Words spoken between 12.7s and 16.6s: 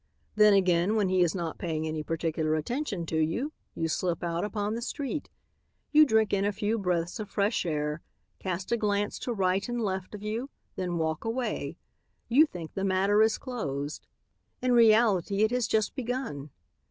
the matter is closed. In reality it has just begun.